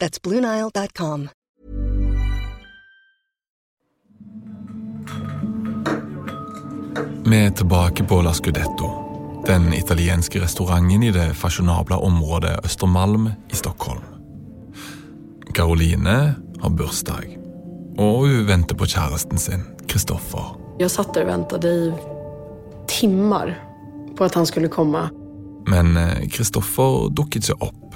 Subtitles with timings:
[0.00, 1.28] That's BlueNile.com.
[7.26, 8.90] Vi er tilbake på La Scudetto,
[9.46, 14.04] den italienske restauranten i det fasjonable området Østermalm i Stockholm.
[15.54, 17.34] Caroline har bursdag,
[17.98, 20.54] og hun venter på kjæresten sin, Kristoffer.
[20.80, 21.76] Jeg satt der og ventet i
[22.88, 23.52] timer
[24.16, 25.08] på at han skulle komme.
[25.68, 27.87] Men eh, Kristoffer dukket ikke opp,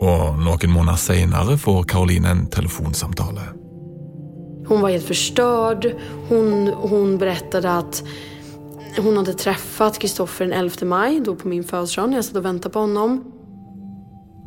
[0.00, 3.50] og noen måneder senere får Caroline en telefonsamtale.
[4.70, 5.86] Hun var helt förstörd.
[6.28, 8.02] Hun, hun berättade att
[8.96, 12.44] hon hade träffat Kristoffer den 11 maj, då på min födelsedag, Jeg jag satt och
[12.44, 13.24] väntade på honom.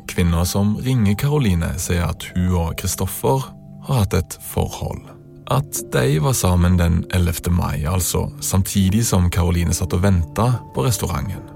[0.08, 3.44] Kvinner som ringer Caroline, sier at hun og Kristoffer
[3.88, 5.02] har hatt et forhold.
[5.48, 7.52] At de var sammen den 11.
[7.52, 11.53] mai, altså samtidig som Caroline satt og venta på restauranten.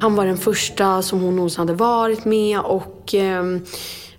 [0.00, 3.44] Han var den första som hon någonsin hade varit med och eh,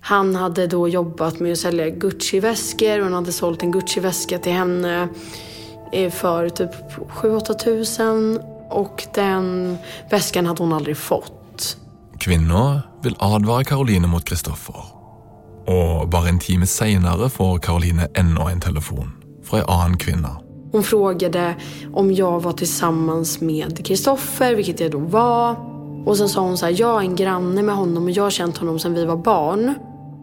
[0.00, 4.52] han hade då jobbat med att sälja Gucci-väskor och han hade sålt en Gucci-väska till
[4.52, 5.08] henne
[5.92, 6.70] for för typ
[7.10, 9.76] 7-8 tusen och den
[10.10, 11.76] väskan hade hon aldrig fått.
[12.20, 14.84] Kvinner vil advare Caroline mot Kristoffer.
[15.66, 19.12] Og bare en time seinere får Caroline enda en telefon
[19.44, 20.41] fra en annen kvinne.
[20.72, 21.54] Hon frågade
[21.92, 25.56] om jag var tillsammans med Kristoffer, vilket jag då var.
[26.06, 28.58] Och sen sa hon så jag är en granne med honom och jag har känt
[28.58, 29.74] honom sedan vi var barn.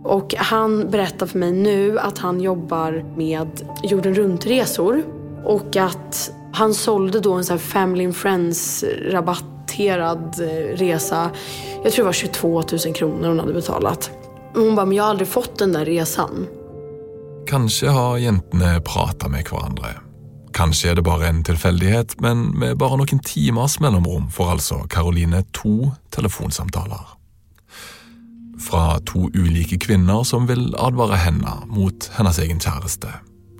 [0.03, 3.47] Och han berättar för mig nu att han jobbar med
[3.83, 5.03] jorden runt-resor.
[5.45, 11.29] Och att han sålde en sån Family and Friends rabatterad eh, resa.
[11.83, 14.11] Jag tror det var 22 000 kronor hon hade betalat.
[14.55, 16.47] Hon bara, men jag har aldrig fått den där resan.
[17.47, 20.08] Kanskje har jentene prata med hverandre.
[20.53, 25.43] Kanskje er det bare en tilfeldighet, men med bare noen timers mellomrom får altså Caroline
[25.55, 27.15] to telefonsamtaler.
[28.59, 33.13] Fra to ulike kvinner som vil advare henne mot hennes egen kjæreste,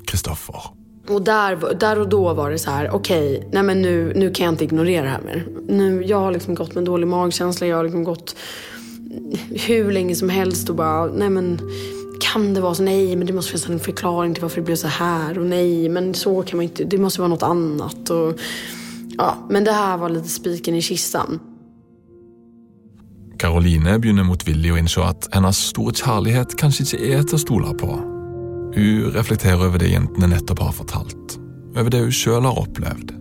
[0.08, 0.74] Kristoffer.
[1.10, 4.54] Och där, där och då var det så här, okej, nej men nu kan jag
[4.54, 5.48] inte ignorera det här mer.
[5.68, 8.36] Nu, jag har liksom gått med en dålig magkänsla, jag har liksom gått
[9.68, 11.60] hur länge som helst och bara, nej men
[12.20, 12.84] kan det vara så?
[12.84, 15.40] Nej, men det måste finnas en förklaring till varför det blev så här.
[15.40, 18.10] Och nej, men så kan man inte, det måste vara något annat.
[18.10, 18.40] Och,
[19.18, 21.40] ja, men det här var lite spiken i kistan.
[23.40, 27.76] Caroline begynner motvillig å innse at hennes store kjærlighet kanskje ikke er til å stole
[27.80, 27.94] på.
[28.76, 31.38] Hun reflekterer over det jentene nettopp har fortalt,
[31.78, 33.16] over det hun sjøl har opplevd.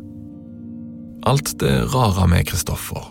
[1.28, 3.06] Alt det rare med Kristoffer.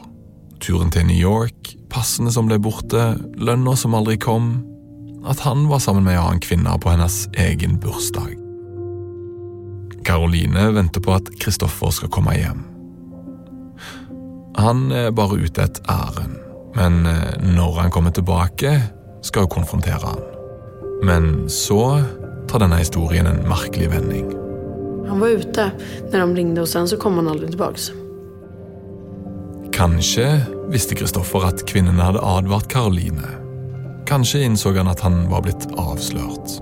[0.59, 4.57] Turen til New York, passene som ble borte, lønna som aldri kom.
[5.27, 8.37] At han var sammen med en annen kvinne på hennes egen bursdag.
[10.07, 12.63] Caroline venter på at Kristoffer skal komme hjem.
[14.57, 16.37] Han er bare ute et ærend,
[16.77, 18.71] men eh, når han kommer tilbake,
[19.21, 20.23] skal hun konfrontere han.
[21.03, 22.01] Men så
[22.47, 24.31] tar denne historien en merkelig vending.
[25.07, 25.71] Han var ute
[26.11, 27.93] Når de ringde hos sen så kom han aldri tilbake.
[29.75, 30.25] Kanskje
[30.71, 33.46] visste Kristoffer at kvinnene hadde advart Caroline.
[34.07, 36.61] Kanskje innså han at han var blitt avslørt.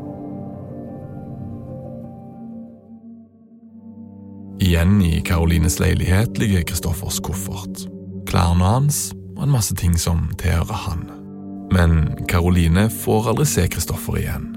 [4.66, 7.86] Igjen i Carolines leilighet ligger Kristoffers koffert.
[8.26, 11.04] Klærne hans og en masse ting som tilhører han.
[11.76, 14.48] Men Caroline får aldri se Kristoffer igjen.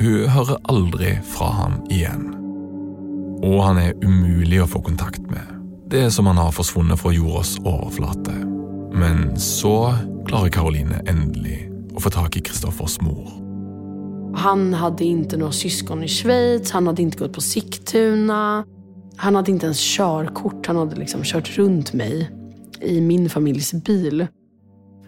[0.00, 2.32] Hun hører aldri fra ham igjen.
[3.44, 5.44] Og han er umulig å få kontakt med.
[5.92, 8.34] Det er som han har forsvunnet fra jordas overflate.
[8.90, 9.92] Men så
[10.26, 13.32] klarer Caroline endelig å få tak i Kristoffers mor.
[14.44, 18.64] Han hadde ikke noen syskon i Schweiz, han hadde ikke gått på Sigtuna.
[19.22, 22.26] Han hadde ikke ens körkort, han hadde liksom kjørt rundt meg
[22.82, 24.26] i min families bil.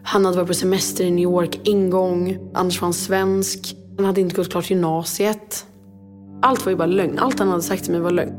[0.06, 2.20] Han hadde vært på semester i New York en gang.
[2.54, 3.72] Anders var han svensk.
[3.98, 5.64] Han hadde ikke gått klart gymnasiet.
[6.46, 7.18] Alt var jo bare løgn.
[7.18, 8.36] Alt han hadde sagt til meg, var løgn.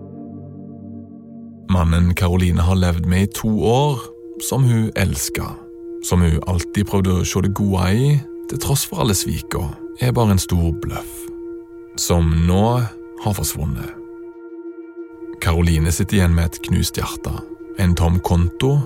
[1.74, 4.00] Mannen Karoline har levd med i to år,
[4.48, 5.50] som hun elska.
[6.08, 8.12] Som hun alltid prøvde å se det gode i,
[8.50, 9.64] til tross for alle svika,
[10.02, 11.26] er bare en stor bløff.
[11.98, 12.66] Som nå
[13.24, 13.94] har forsvunnet.
[15.42, 17.34] Karoline sitter igjen med et knust hjerte,
[17.78, 18.78] en tom konto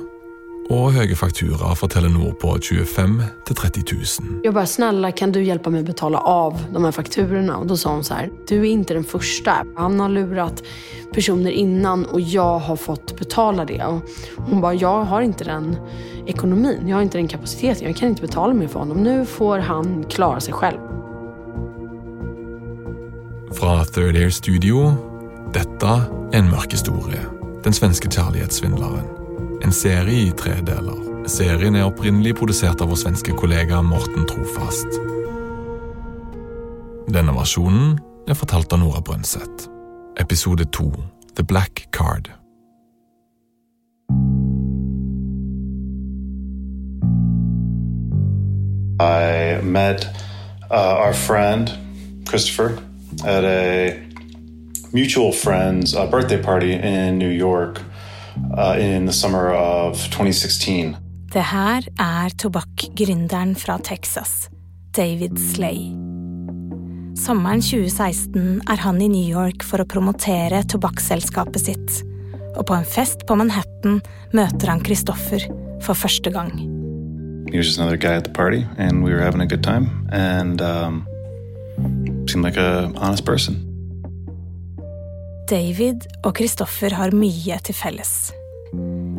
[0.71, 3.18] og høye fakturaer fra Telenor på 25
[3.50, 4.39] 000-30 000.
[4.45, 7.57] Jeg bare, snälla kan du hjelpe meg å betale av de her fakturene?
[7.57, 9.57] Og da sa hun så her, du er ikke den første.
[9.77, 10.63] Han har lurat
[11.12, 13.81] personer innan og jeg har fått betale det.
[13.83, 15.75] Og hun bare, jeg har ikke den
[16.31, 19.03] ekonomin, jeg har ikke den kapasiteten, jeg kan ikke betale mer for ham.
[19.03, 20.89] Nå får han klare seg selv.
[23.57, 24.94] Fra Third Air Studio,
[25.51, 25.95] dette
[26.31, 27.25] er en mørk historie.
[27.65, 29.20] Den svenske kjærlighetssvindleren.
[29.63, 31.28] En serie i tre deler.
[31.30, 34.96] Serien er opprinnelig produsert av vår svenske kollega Morten Trofast.
[37.13, 39.68] Denne versjonen er fortalt av Nora Brøndseth.
[40.18, 40.90] Episode to
[41.38, 42.31] The Black Card.
[48.98, 50.07] I met
[50.72, 51.69] uh, our friend
[52.25, 52.81] Christopher
[53.25, 54.02] at a
[54.92, 57.81] mutual friend's uh, birthday party in New York
[58.57, 60.95] uh, in the summer of 2016.
[61.31, 64.50] Det her er tobakkgründeren fra Texas,
[64.98, 65.94] David Slay.
[67.16, 72.01] Sommeren 2016 er han i New York for å promotere tobakksselskapet sitt.
[72.57, 74.01] Og på en fest på Manhattan
[74.36, 75.48] møter han Christoffer
[75.86, 76.51] for første gang.
[77.51, 80.07] He was just another guy at the party, and we were having a good time,
[80.12, 81.07] and um,
[82.28, 83.70] seemed like a honest person.
[85.51, 88.31] David og Kristoffer har mye til felles.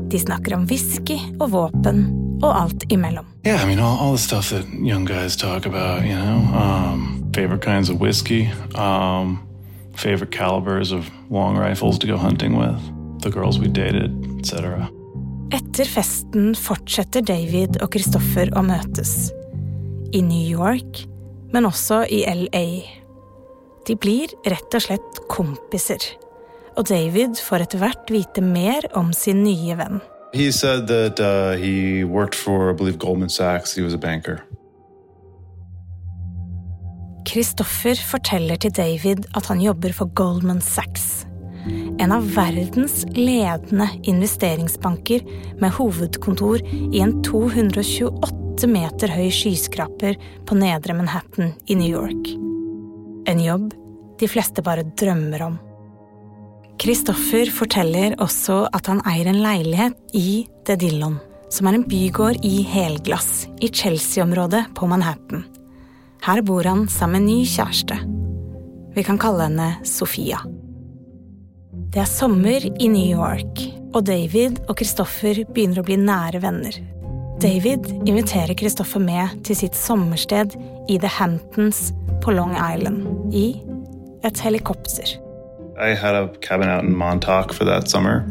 [0.09, 2.07] De snakker om whisky og våpen
[2.41, 3.27] og alt imellom.
[3.45, 7.31] Yeah, I mean, all, all the stuff that young guys talk about, you know, um,
[7.35, 9.47] favorite kinds of whiskey, um,
[9.95, 12.81] favorite calibers of long rifles to go hunting with,
[13.21, 14.89] the girls we dated, etc.
[15.53, 19.29] Etter festen fortsetter David og Kristoffer å møtes.
[20.17, 21.05] I New York,
[21.53, 22.67] men også i LA.
[23.85, 26.22] De blir rett og slett kompiser.
[26.77, 30.01] Og David får etter hvert vite mer om sin nye venn.
[30.33, 33.75] He said that uh, he worked for, I believe, Goldman Sachs.
[33.77, 34.41] He was a banker.
[37.29, 41.27] Christopher forteller til David at han jobber for Goldman Sachs.
[42.01, 45.23] En av verdens ledende investeringsbanker
[45.61, 52.33] med hovedkontor i en 228 meter høy skyskraper på nedre Manhattan i New York.
[53.31, 53.71] En jobb
[54.19, 55.61] de fleste bare drømmer om.
[56.83, 62.41] Christopher forteller også at han eier en leilighet i The Dillon, som er en bygård
[62.43, 65.45] i helglass i Chelsea-området på Manhattan.
[66.27, 68.01] Her bor han sammen med ny kjæreste.
[68.97, 70.43] Vi kan kalle henne Sofia.
[71.95, 73.63] Det er sommer i New York,
[73.95, 76.83] og David og Kristoffer begynner å bli nære venner.
[77.43, 80.59] David inviterer Kristoffer med til sitt sommersted
[80.91, 81.93] i The Hamptons
[82.27, 83.53] på Long Island i
[84.27, 85.21] et helikopter.
[85.83, 88.25] I had a cabin out in Montauk for that summer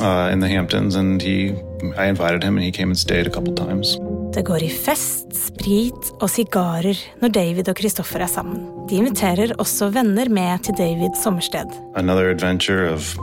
[0.00, 1.52] uh, in the Hamptons, and he,
[1.96, 3.98] I invited him, and he came and stayed a couple times.
[4.34, 8.60] Det går i fest, sprit og sigarer når David og Kristoffer er sammen.
[8.88, 11.66] De inviterer også venner med til Davids sommersted.
[11.96, 13.16] Another adventure of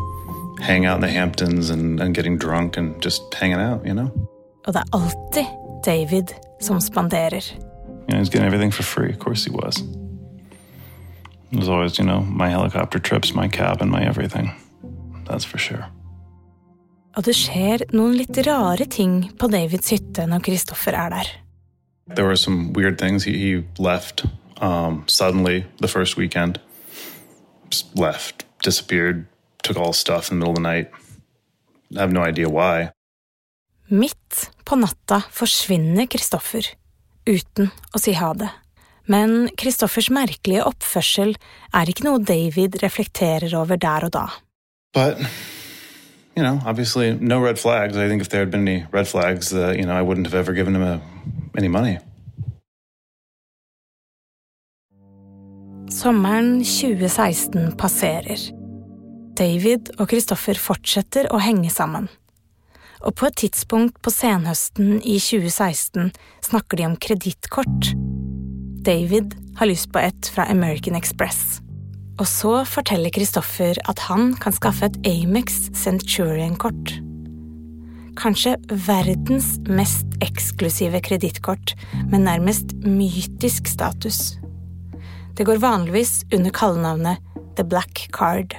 [0.60, 4.10] hang out in the Hamptons and, and getting drunk and just hanging out, you know?
[4.68, 5.46] Og det er alltid
[5.86, 7.44] David som spanderer.
[8.10, 9.10] Know, he's getting everything for free.
[9.10, 9.84] Of course he was.
[11.52, 14.52] It was always, you know, my helicopter trips, my cabin, my everything.
[15.26, 15.86] That's for sure.
[17.18, 21.32] Og det skjer noen litt rare ting på Davids hytte når Kristoffer er der.
[22.16, 23.24] There were some weird things.
[23.24, 24.26] He, he left
[24.62, 26.60] um, suddenly the first weekend.
[27.72, 29.26] Just left, disappeared,
[29.64, 30.92] took all stuff in the middle of the night.
[31.96, 32.92] I have no idea why.
[33.90, 36.66] Midt på natta forsvinner Kristoffer,
[37.26, 38.50] uten å si ha det.
[39.08, 41.36] Men Christoffers merkelige oppførsel
[41.74, 44.26] er ikke noe David reflekterer over der og da.
[44.94, 45.20] But,
[46.36, 47.96] you know, obviously no red flags.
[47.96, 50.36] I think if there had been any red flags, uh, you know, I wouldn't have
[50.36, 51.00] ever given him a,
[51.58, 52.00] any money.
[55.90, 58.38] Sommeren 2016 passerer.
[59.38, 62.10] David og Christopher fortsetter å henge sammen.
[63.06, 66.12] Og på et tidspunkt på senhøsten i 2016
[66.50, 67.94] snakker de om kredittkort.
[68.88, 71.60] David har lyst på et fra American Express.
[72.18, 76.94] Og så forteller Kristoffer at han kan skaffe et Amex Centurion-kort.
[78.18, 78.56] Kanskje
[78.88, 81.76] verdens mest eksklusive kredittkort
[82.08, 84.38] med nærmest mytisk status.
[85.38, 87.20] Det går vanligvis under kallenavnet
[87.60, 88.56] The Black Card.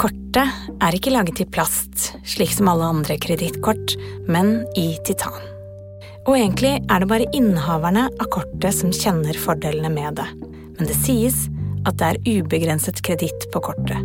[0.00, 3.96] Kortet er ikke laget i plast, slik som alle andre kredittkort,
[4.28, 5.49] men i titan.
[6.30, 10.26] Og egentlig er det bare innehaverne av kortet som kjenner fordelene med det.
[10.78, 11.48] Men det sies
[11.88, 13.98] at det er ubegrenset kreditt på kortet.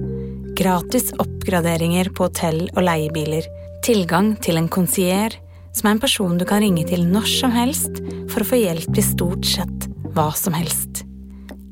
[0.58, 3.46] Gratis oppgraderinger på hotell og leiebiler.
[3.86, 5.38] Tilgang til en konsier,
[5.78, 8.02] som er en person du kan ringe til når som helst
[8.34, 11.06] for å få hjelp til stort sett hva som helst.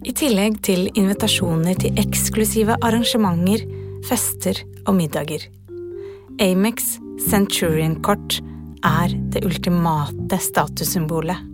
[0.05, 3.65] I tillegg til invitasjoner til eksklusive arrangementer,
[4.05, 5.49] fester og middager.
[6.43, 8.43] Amex Centurion-kort
[8.83, 11.49] er det ultimate statussymbolet.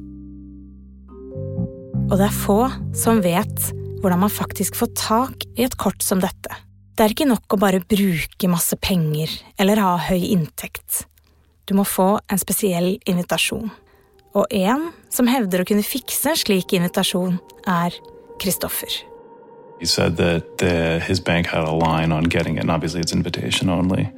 [2.10, 2.64] Og det er få
[2.98, 3.70] som vet
[4.02, 6.56] hvordan man faktisk får tak i et kort som dette.
[6.98, 9.32] Det er ikke nok å bare bruke masse penger
[9.62, 11.06] eller ha høy inntekt.
[11.70, 13.70] Du må få en spesiell invitasjon.
[14.34, 17.38] Og en som hevder å kunne fikse en slik invitasjon,
[17.70, 17.94] er
[18.42, 18.90] Kristoffer.
[19.80, 23.14] He said that the, his bank had a line on getting it, and obviously it's
[23.14, 24.10] invitation only.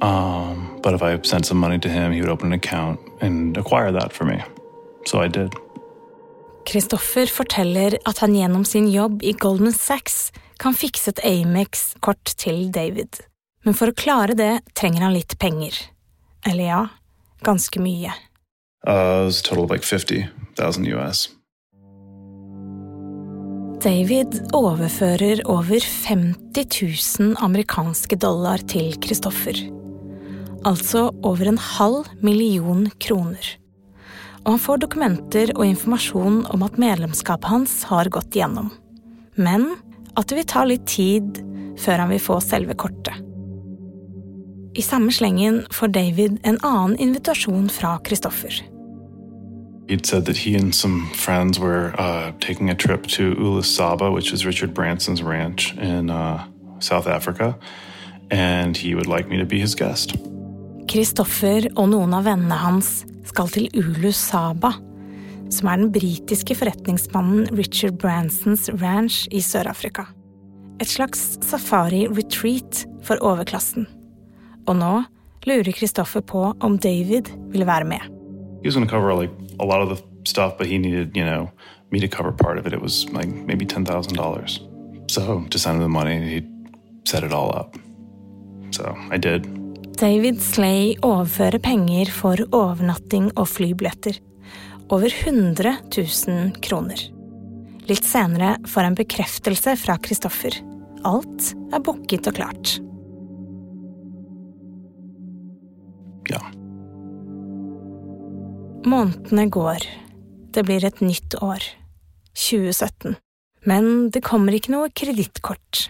[0.00, 3.56] Um, but if I sent some money to him, he would open an account and
[3.56, 4.42] acquire that for me.
[5.06, 5.52] So I did.
[6.66, 12.68] Kristoffer forteller at han gjennom sin jobb i Goldman Sachs kan fikse et Amex-kort til
[12.72, 13.20] David.
[13.64, 15.76] Men for å klare det trenger han litt penger.
[16.46, 16.80] Eller ja,
[17.44, 18.12] ganske mye.
[18.86, 21.28] Uh, total like 50,000 US.
[23.80, 26.66] David overfører over 50
[27.18, 29.79] 000 amerikanske dollar til Kristoffer.
[30.66, 33.56] Altså over en halv million kroner.
[34.44, 38.70] Og han får dokumenter og informasjon om at medlemskapet hans har gått gjennom.
[39.36, 39.74] Men
[40.16, 41.40] at det vil ta litt tid
[41.80, 43.16] før han vil få selve kortet.
[44.76, 48.60] I samme slengen får David en annen invitasjon fra Kristoffer.
[49.88, 54.32] He'd said that he and some friends were uh, taking a trip to Ulasaba, which
[54.32, 56.44] is Richard Branson's ranch in uh,
[56.78, 57.58] South Africa,
[58.30, 60.14] and he would like me to be his guest.
[60.90, 64.72] Kristoffer og noen av vennene hans skal til Ulu Saba,
[65.54, 70.08] som er den britiske forretningsmannen Richard Bransons ranch i Sør-Afrika.
[70.82, 73.86] Et slags safari-retreat for overklassen.
[74.66, 74.90] Og nå
[75.46, 78.10] lurer Kristoffer på om David vil være med.
[78.64, 79.30] He was going to cover like
[79.60, 81.52] a lot of the stuff, but he needed, you know,
[81.92, 82.72] me to cover part of it.
[82.72, 84.58] It was like maybe ten thousand dollars.
[85.06, 86.42] So to send him the money, he
[87.04, 87.76] set it all up.
[88.72, 89.59] So I did.
[89.98, 94.18] David Slay overfører penger for overnatting og flybilletter.
[94.90, 97.02] Over 100 000 kroner.
[97.90, 100.54] Litt senere får han bekreftelse fra Kristoffer.
[101.08, 102.76] Alt er booket og klart.
[106.30, 106.42] Ja.
[108.86, 109.86] Månedene går.
[110.54, 111.64] Det blir et nytt år.
[112.38, 113.16] 2017.
[113.68, 115.88] Men det kommer ikke noe kredittkort.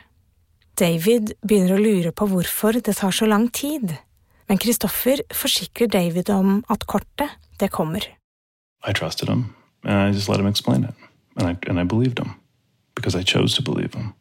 [0.81, 3.93] David begynner å lure på hvorfor det tar så lang tid.
[4.49, 8.07] Men Kristoffer forsikrer David om at kortet, det kommer.
[8.89, 10.95] I trusted him, and I just let him explain it.
[11.37, 12.33] And I, and I believed him,
[12.95, 14.15] because I chose to believe him.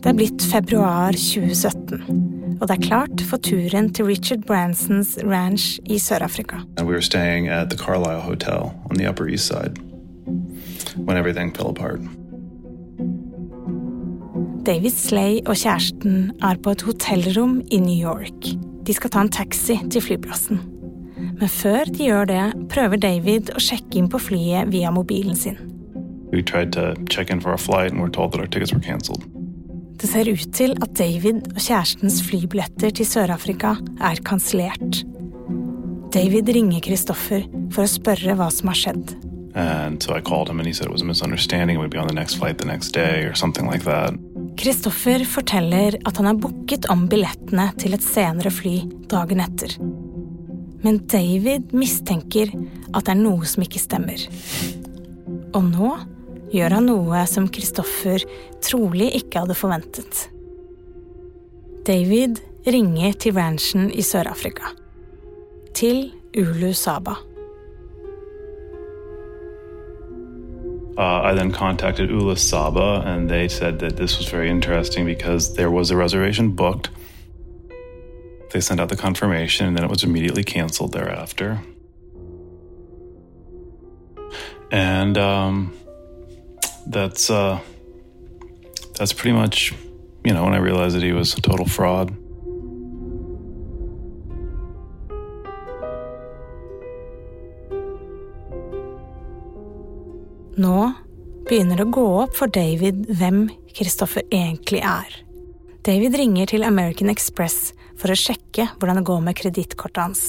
[0.00, 5.80] Det er blitt februar 2017, og det er klart for turen til Richard Bransons ranch
[5.84, 6.62] i Sør-Afrika.
[6.78, 9.82] And we were staying at the Carlisle Hotel on the Upper East Side
[10.96, 12.00] when everything fell apart.
[14.70, 18.52] David Slay og kjæresten er på et hotellrom i New York.
[18.86, 20.60] De skal ta en taxi til flyplassen.
[21.40, 25.58] Men før de gjør det, prøver David å sjekke inn på flyet via mobilen sin.
[26.30, 26.46] Det
[30.12, 35.02] ser ut til at David og kjærestens flybilletter til Sør-Afrika er kansellert.
[36.14, 37.42] David ringer Kristoffer
[37.74, 39.18] for å spørre hva som har skjedd.
[39.52, 41.98] And so I called him and he said it was a misunderstanding and we'd be
[41.98, 44.14] on the next flight the next day or something like that.
[44.58, 48.80] Kristoffer forteller at han har booket om billettene til et senere fly
[49.10, 49.76] dagen etter.
[50.84, 52.52] Men David mistenker
[52.90, 54.22] at det er noe som ikke stemmer.
[55.54, 55.92] Og nå
[56.54, 58.24] gjør han noe som Kristoffer
[58.64, 60.26] trolig ikke hadde forventet.
[61.86, 64.74] David ringer til ranchen i Sør-Afrika.
[65.76, 67.16] Til Ulu Saba.
[70.98, 75.54] Uh, I then contacted Ula Saba, and they said that this was very interesting because
[75.54, 76.90] there was a reservation booked.
[78.50, 81.60] They sent out the confirmation, and then it was immediately canceled thereafter.
[84.70, 85.72] And um,
[86.86, 87.60] that's uh,
[88.96, 89.72] that's pretty much,
[90.24, 92.14] you know, when I realized that he was a total fraud.
[100.60, 100.92] Nå
[101.48, 105.08] begynner det å gå opp for David hvem Kristoffer egentlig er.
[105.86, 110.24] David ringer til American Express for å sjekke hvordan det går med kredittkortet hans.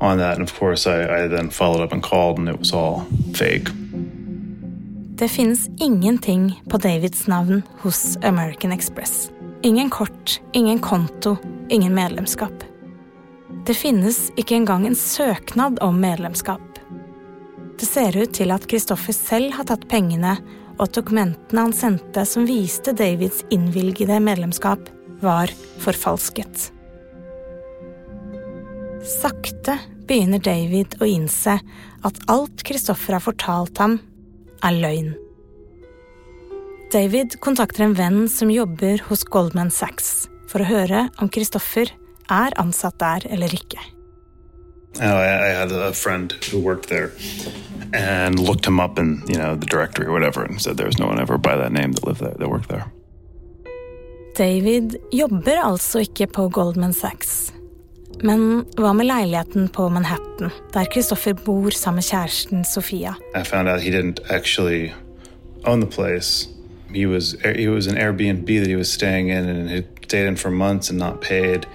[0.00, 2.72] On that, and of course, I, I then followed up and called, and it was
[2.72, 3.04] all
[3.34, 3.68] fake.
[5.18, 9.30] Det finnes ingenting på Davids navn hos American Express.
[9.62, 11.36] Ingen kort, ingen konto,
[11.68, 12.64] ingen medlemskap.
[13.66, 16.67] Det finnes ikke engang en søknad om medlemskap.
[17.78, 20.34] Det ser ut til at Kristoffer selv har tatt pengene,
[20.78, 24.90] og dokumentene han sendte som viste Davids innvilgede medlemskap,
[25.22, 25.50] var
[25.82, 26.68] forfalsket.
[29.08, 29.76] Sakte
[30.08, 31.58] begynner David å innse
[32.06, 33.98] at alt Kristoffer har fortalt ham,
[34.62, 35.12] er løgn.
[36.90, 41.92] David kontakter en venn som jobber hos Goldman Sachs, for å høre om Kristoffer
[42.32, 43.82] er ansatt der eller ikke.
[45.00, 47.12] I, had a friend who worked there
[47.92, 50.98] and looked him up in you know the directory or whatever and said there was
[50.98, 52.86] no one ever by that name that lived there that worked there.
[54.38, 57.52] David jobber altså ikke på Goldman Sachs.
[58.22, 63.14] Men hva med leiligheten på Manhattan, der Kristoffer bor sammen med kjæresten Sofia?
[63.34, 64.92] I found out he didn't actually
[65.64, 66.48] own the place.
[66.94, 70.36] He was he was an Airbnb that he was staying in and he stayed in
[70.36, 71.66] for months and not paid.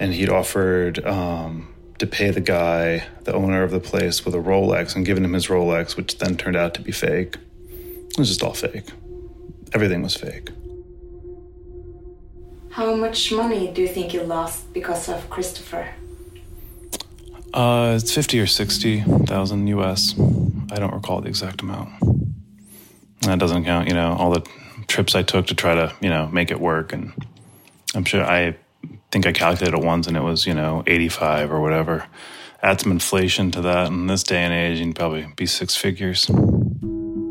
[0.00, 1.66] And he'd offered um,
[1.98, 5.32] to pay the guy, the owner of the place, with a Rolex and giving him
[5.32, 7.36] his Rolex, which then turned out to be fake.
[7.70, 8.86] It was just all fake.
[9.72, 10.50] Everything was fake.
[12.70, 15.88] How much money do you think you lost because of Christopher?
[17.52, 20.14] Uh, it's fifty or sixty thousand US.
[20.70, 21.90] I don't recall the exact amount.
[23.22, 24.46] That doesn't count, you know, all the
[24.86, 26.92] trips I took to try to, you know, make it work.
[26.92, 27.12] And
[27.94, 28.56] I'm sure I
[29.10, 32.06] think I calculated it once and it was, you know, 85 or whatever.
[32.62, 36.28] Add some inflation to that, in this day and age, you'd probably be six figures.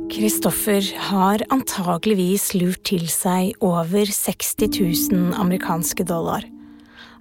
[0.07, 0.81] Kristoffer
[1.11, 4.79] har antageligvis lurt til seg over 60
[5.11, 6.47] 000 amerikanske dollar.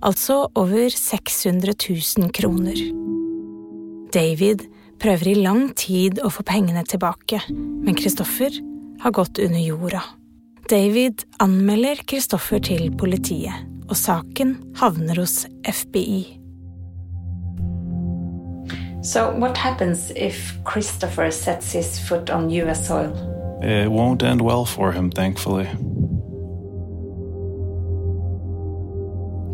[0.03, 1.75] Altså over 600
[2.19, 2.79] 000 kroner.
[4.15, 4.69] David
[5.03, 8.55] prøver i lang tid å få pengene tilbake, men Kristoffer
[9.03, 10.05] har gått under jorda.
[10.71, 16.41] David anmelder Kristoffer til politiet, og saken havner hos FBI.
[19.03, 23.13] So, what happens if Christopher sets his foot on US soil?
[23.63, 25.67] It won't end well for him, thankfully.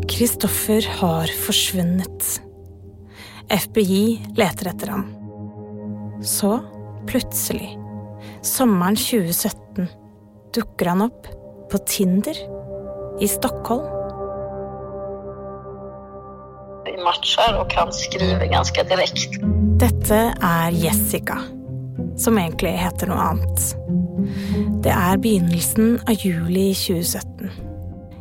[0.09, 2.41] Kristoffer har forsvunnet.
[3.49, 5.05] FBI leter etter ham.
[6.23, 6.59] Så,
[7.07, 7.77] plutselig,
[8.41, 9.87] sommeren 2017,
[10.53, 11.27] dukker han opp
[11.71, 12.37] på Tinder
[13.21, 14.02] i Stockholm.
[16.83, 19.39] Vi matcher og kan skrive ganske direkte.
[19.79, 21.37] Dette er Jessica,
[22.19, 23.69] som egentlig heter noe annet.
[24.83, 27.71] Det er begynnelsen av juli 2017.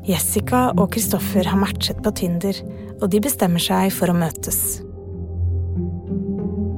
[0.06, 2.56] Jessica og Kristoffer har matchet på Tinder,
[3.00, 4.80] og de bestemmer seg for å møtes.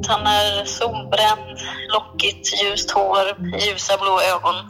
[0.05, 4.67] Han er solbrent, lokket, ljust hår, ljusa blå øyne.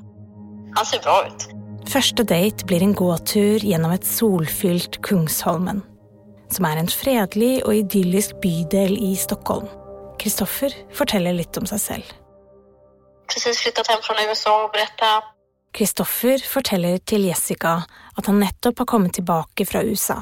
[0.74, 1.48] Han ser bra ut.
[1.90, 5.82] Første date blir en gåtur gjennom et solfylt Kungsholmen,
[6.54, 9.66] som er en fredelig og idyllisk bydel i Stockholm.
[10.20, 12.12] Kristoffer forteller litt om seg selv.
[15.74, 17.80] Kristoffer forteller til Jessica
[18.14, 20.20] at han nettopp har kommet tilbake fra USA.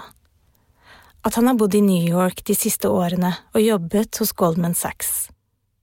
[1.22, 5.28] At han har bodd i New York de siste årene og jobbet hos Goldman Sachs.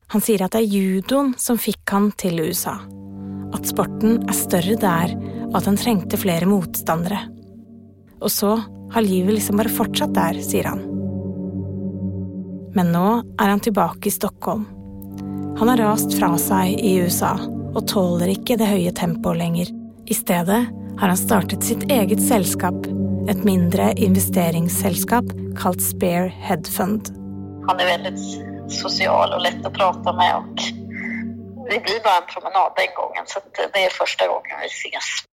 [0.10, 2.80] Han sier at det er judoen som fikk han til USA.
[3.54, 5.14] At sporten er større der,
[5.50, 7.22] og at han trengte flere motstandere.
[8.20, 8.58] Og så
[8.94, 10.84] har livet liksom bare fortsatt der, sier han.
[12.78, 13.08] Men nå
[13.42, 14.68] er han tilbake i Stockholm.
[15.60, 17.34] Han har rast fra seg i USA
[17.76, 19.72] og tåler ikke det høye tempoet lenger.
[20.10, 20.62] I stedet
[21.00, 22.88] har han startet sitt eget selskap,
[23.30, 25.28] et mindre investeringsselskap
[25.60, 27.12] kalt Spare Head Fund.
[27.68, 28.14] Han er veldig
[28.74, 30.40] sosial og lett å prate med.
[30.40, 35.29] og Det blir bare en promenade den gangen, så det er første gangen vi ses.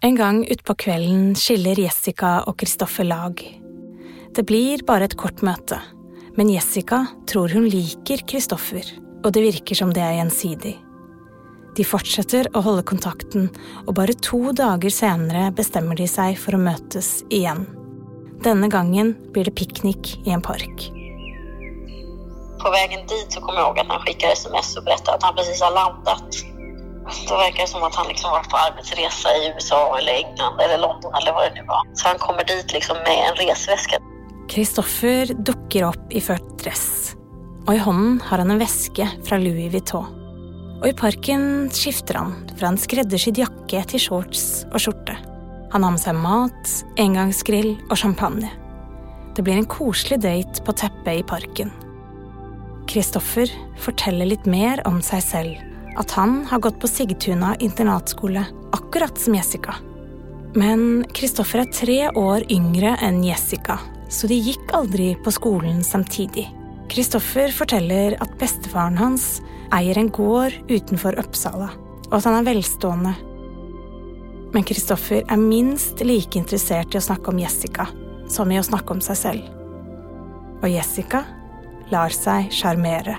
[0.00, 3.40] En gang utpå kvelden skiller Jessica og Kristoffer lag.
[4.36, 5.78] Det blir bare et kort møte,
[6.36, 6.98] men Jessica
[7.30, 8.84] tror hun liker Kristoffer,
[9.24, 10.74] og det virker som det er gjensidig.
[11.76, 13.48] De fortsetter å holde kontakten,
[13.86, 17.64] og bare to dager senere bestemmer de seg for å møtes igjen.
[18.44, 20.90] Denne gangen blir det piknik i en park.
[22.60, 25.40] På veien dit så kom jeg ihåg at han skickade sms og berättade at han
[25.40, 26.44] precis har landet.
[27.06, 31.14] Det verkar som att han liksom var på arbetsresa i USA eller England eller London
[31.14, 31.82] eller hva det nu var.
[31.94, 33.96] Så han kommer dit liksom med en resväska.
[34.48, 37.14] Kristoffer dukker opp i ført dress,
[37.66, 40.06] og i hånden har han en veske fra Louis Vuitton.
[40.82, 45.16] Og i parken skifter han fra en skreddersydd jakke til shorts og skjorte.
[45.72, 48.50] Han har med seg mat, engangsgrill og champagne.
[49.34, 51.72] Det blir en koselig date på teppet i parken.
[52.86, 53.50] Kristoffer
[53.82, 55.56] forteller litt mer om seg selv.
[55.96, 58.44] At han har gått på Sigtuna internatskole,
[58.76, 59.74] akkurat som Jessica.
[60.56, 63.78] Men Kristoffer er tre år yngre enn Jessica,
[64.08, 66.46] så de gikk aldri på skolen samtidig.
[66.92, 69.40] Kristoffer forteller at bestefaren hans
[69.74, 71.72] eier en gård utenfor Uppsala,
[72.06, 73.16] og at han er velstående.
[74.54, 77.88] Men Kristoffer er minst like interessert i å snakke om Jessica
[78.30, 79.52] som i å snakke om seg selv.
[80.62, 81.24] Og Jessica
[81.92, 83.18] lar seg sjarmere.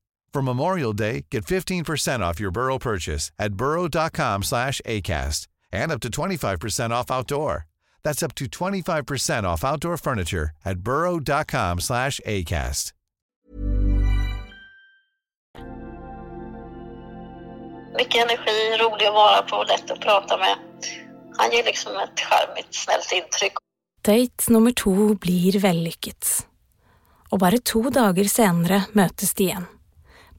[0.33, 5.99] For Memorial Day, get 15% off your Burrow purchase at burrow.com slash ACAST and up
[6.01, 7.67] to 25% off outdoor.
[8.03, 12.93] That's up to 25% off outdoor furniture at burrow.com slash ACAST.
[17.97, 20.55] Mycket energi, rolig att vara på, lätt att prata med.
[21.37, 23.53] Han ger liksom ett charmigt, snällt intryck.
[24.01, 26.47] Date nummer to blir vellykket.
[27.29, 29.67] Og bare to dager senere møtes de igjen.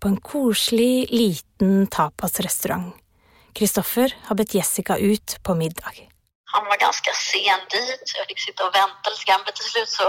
[0.03, 2.95] På en koselig, liten tapasrestaurant.
[3.55, 6.09] Kristoffer har bedt Jessica ut på middag.
[6.55, 9.39] Han var ganske sen dit, så jeg fick sitta och vänta lite.
[9.45, 10.07] Men til slutt så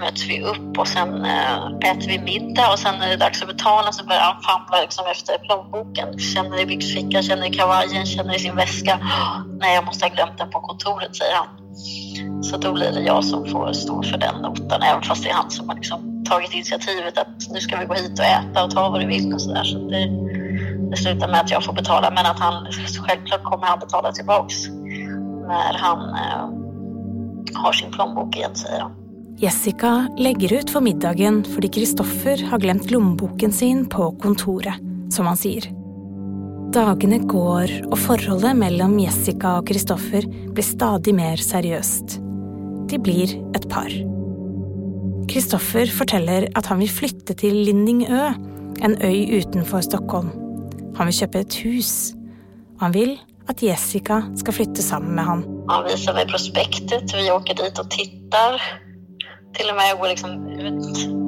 [0.00, 3.50] møttes vi opp, og så spiste vi middag Og så når det er dags å
[3.52, 6.16] betale, så börjar han famle liksom etter lommeboken.
[6.32, 8.96] Kjenner i byksfikka, kjenner i kavajen, kjenner i sin veske.
[9.60, 11.61] Nei, jeg må ha glemt den på kontoret, sier han.
[12.42, 15.34] Så då blir det jag som får stå för den notan, även fast det är
[15.34, 18.70] han som har liksom tagit initiativet att nu ska vi gå hit och äta och
[18.70, 19.64] ta vad du vill och sådär.
[19.64, 20.06] Så det,
[20.90, 22.66] det slutar med att jag får betala, men att han
[23.06, 24.54] självklart kommer han betala tillbaks
[25.48, 26.62] när han eh,
[27.62, 28.92] har sin plånbok igen, säger han.
[29.36, 34.74] Jessica legger ut for middagen fordi Kristoffer har glemt lommeboken sin på kontoret,
[35.10, 35.81] som han sier.
[36.72, 42.14] Dagene går, og forholdet mellom Jessica og Kristoffer blir stadig mer seriøst.
[42.88, 43.92] De blir et par.
[45.28, 48.32] Kristoffer forteller at han vil flytte til Lindingø,
[48.88, 50.32] en øy utenfor Stockholm.
[50.96, 51.92] Han vil kjøpe et hus,
[52.80, 53.18] han vil
[53.52, 55.44] at Jessica skal flytte sammen med han.
[55.68, 58.56] Han viser meg prospektet, vi åker dit og tittar.
[59.52, 61.21] Til og med jeg går liksom ut,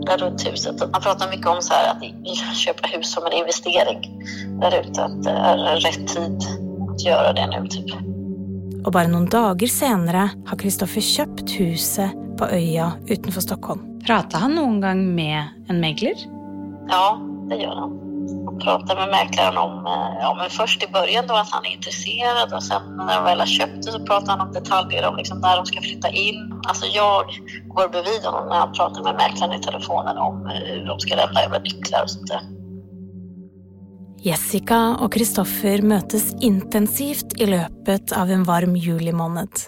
[0.00, 0.80] tittar runt huset.
[0.92, 4.24] Man pratar mycket om så här att köpa hus som en investering
[4.60, 5.04] där ute.
[5.04, 6.38] Att det är rätt tid
[6.90, 7.96] att göra det nu typ.
[8.80, 13.82] Og bare noen dager senere har Kristoffer kjøpt huset på øya utenfor Stockholm.
[14.06, 16.16] Pratar han noen gang med en megler?
[16.88, 18.09] Ja, det gör han.
[18.64, 22.52] Pratar med mäklaren om, eh, ja men först i början då att han är intresserad
[22.52, 25.38] och sen när de väl har köpt det så pratar han om detaljer om liksom
[25.40, 26.60] när de ska flytta in.
[26.68, 27.24] Alltså jag
[27.74, 31.16] går bredvid honom när han pratar med mäklaren i telefonen om eh, hur de ska
[31.16, 32.40] lämna över nycklar och sånt där.
[34.20, 39.62] Jessica og Kristoffer møtes intensivt i løpet av en varm julimåned.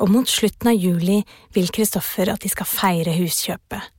[0.00, 1.18] Og mot slutten av juli
[1.52, 3.90] vil Kristoffer at de skal feire huskjøpet.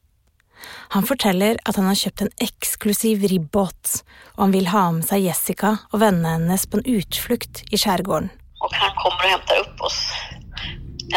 [0.93, 4.03] Han forteller at han har kjøpt en eksklusiv ribbåt,
[4.35, 8.29] og han vil ha med seg Jessica og vennene hennes på en utflukt i skjærgården.
[8.63, 9.99] Og han kommer og henter opp oss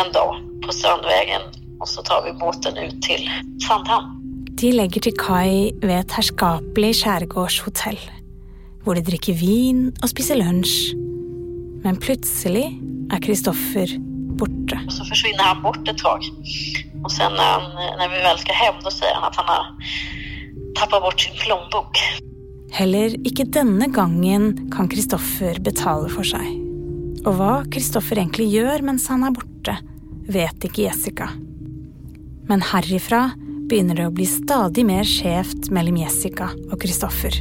[0.01, 1.47] en dag på Strandvägen
[1.81, 3.27] og så tar vi båten ut til
[3.65, 4.15] Sandhamn.
[4.57, 7.99] De legger til kai ved et herskapelig skjærgårdshotell,
[8.85, 10.95] hvor de drikker vin og spiser lunsj.
[11.85, 12.71] Men plutselig
[13.13, 13.93] er Kristoffer
[14.41, 14.81] borte.
[14.81, 16.25] Og så forsvinner han bort et tag.
[17.07, 17.63] Och sen när, han,
[17.99, 19.67] när vi väl ska hem då säger han att han har
[20.75, 21.99] tappat bort sin plånbok.
[22.73, 26.49] Heller ikke denne gangen kan Kristoffer betale for seg.
[27.23, 29.77] Og hva Kristoffer egentlig gjør mens han er borte,
[30.27, 31.31] vet ikke Jessica.
[32.51, 33.29] Men herifra
[33.71, 37.39] begynner det å bli stadig mer skjevt mellom Jessica og Kristoffer.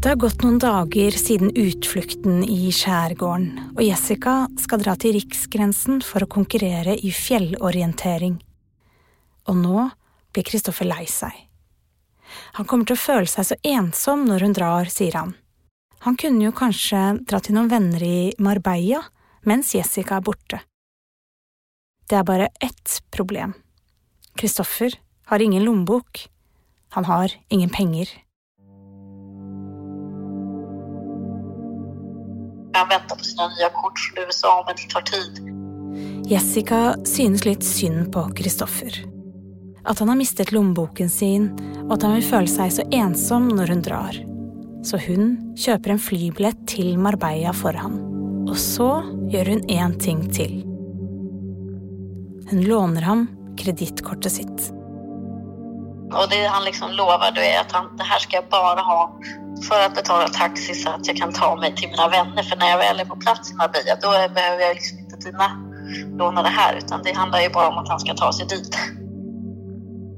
[0.00, 5.98] Det har gått noen dager siden utflukten i skjærgården, og Jessica skal dra til riksgrensen
[6.00, 8.38] for å konkurrere i fjellorientering.
[9.52, 9.82] Og nå
[10.32, 11.34] blir Kristoffer lei seg.
[12.56, 15.34] Han kommer til å føle seg så ensom når hun drar, sier han.
[16.08, 19.02] Han kunne jo kanskje dra til noen venner i Marbella
[19.44, 20.62] mens Jessica er borte.
[22.08, 23.52] Det er bare ett problem.
[24.32, 24.96] Kristoffer
[25.28, 26.24] har ingen lommebok.
[26.96, 28.08] Han har ingen penger.
[32.80, 35.40] Han venter på sine nye kort från USA men det tar tid.
[36.30, 38.94] Jessica synes litt synd på Kristoffer.
[39.84, 41.50] At han har mistet lommeboken sin,
[41.88, 44.20] og at han vil føle seg så ensom når hun drar.
[44.86, 47.98] Så hun kjøper en flybillett til Marbella for han.
[48.48, 48.88] Og så
[49.32, 50.60] gjør hun én ting til.
[52.50, 53.26] Hun låner ham
[53.60, 54.70] kredittkortet sitt.
[56.18, 59.18] Och det han liksom lover är att han, det här ska jag bara ha
[59.68, 62.42] för att betala taxi så att jag kan ta mig till mina vänner.
[62.42, 65.48] För när jag väl är på plats i Marbella då behöver jag liksom inte dina
[66.18, 68.78] låna det här utan det handlar ju bara om att han ska ta sig dit.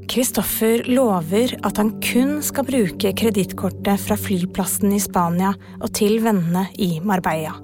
[0.09, 6.67] Kristoffer lover at han kun skal bruke kredittkortet fra flyplassen i Spania og til vennene
[6.77, 7.55] i Marbella.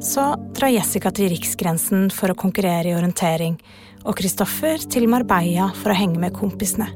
[0.00, 0.24] Så
[0.56, 3.58] drar Jessica til riksgrensen for å konkurrere i orientering,
[4.04, 6.88] og Kristoffer til Marbella for å henge med kompisene.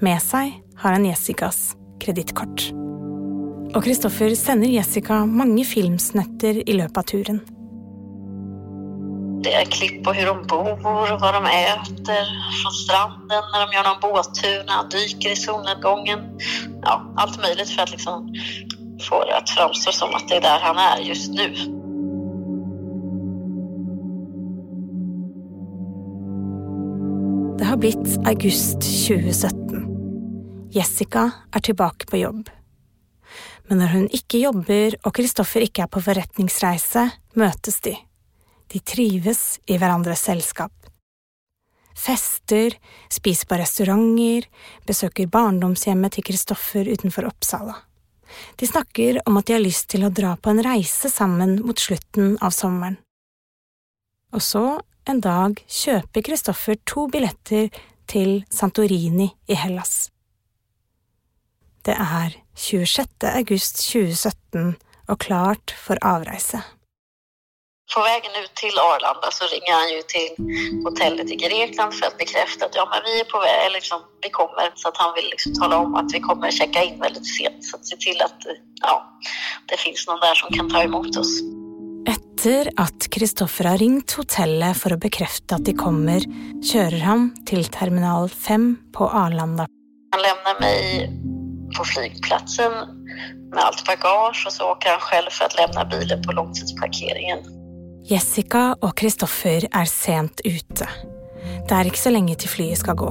[0.00, 2.68] Med seg har han Jessicas kredittkort.
[3.74, 7.40] Og Kristoffer sender Jessica mange filmsnutter i løpet av turen.
[9.42, 12.30] Det er klipp på hvor de bor hva de äter
[12.60, 16.24] fra stranden når de gjør noen båttur, når de dyker i solnedgången.
[16.86, 18.30] Ja, alt mulig for å liksom
[19.02, 21.48] få det att framstå som at det er der han er just nu.
[27.58, 29.67] Det har blitt august 2017.
[30.72, 32.48] Jessica er tilbake på jobb.
[33.68, 37.04] Men når hun ikke jobber og Kristoffer ikke er på forretningsreise,
[37.40, 37.94] møtes de.
[38.68, 40.72] De trives i hverandres selskap.
[41.98, 42.76] Fester,
[43.10, 44.46] spiser på restauranter,
[44.86, 47.74] besøker barndomshjemmet til Kristoffer utenfor Oppsala.
[48.60, 51.80] De snakker om at de har lyst til å dra på en reise sammen mot
[51.80, 53.00] slutten av sommeren.
[54.36, 54.66] Og så,
[55.08, 57.72] en dag, kjøper Kristoffer to billetter
[58.08, 60.10] til Santorini i Hellas.
[61.88, 63.06] Det er 26.
[63.24, 64.74] august 2017
[65.08, 66.60] og klart for avreise.
[67.88, 72.18] På veien ut til Arlanda så ringer han jo til hotellet i Grekland for å
[72.20, 74.68] bekrefte at ja, men vi er på vei, liksom, vi kommer.
[74.76, 77.64] Så att han vil liksom tale om at vi kommer sjekke inn veldig sent.
[77.64, 78.44] Så se til at
[78.84, 78.98] ja,
[79.72, 81.32] det fins noen der som kan ta imot oss.
[82.12, 86.20] Etter at Kristoffer har ringt hotellet for å bekrefte at de kommer,
[86.60, 89.70] kjører han til terminal 5 på Arlanda.
[90.12, 91.37] Han meg mig
[91.76, 92.72] på flygplatsen
[93.52, 97.38] med allt bagage och så åker han själv för att lämna bilen på långtidsparkeringen.
[98.08, 100.86] Jessica og Kristoffer er sent ute.
[101.68, 103.10] Det er ikke så lenge til flyet skal gå.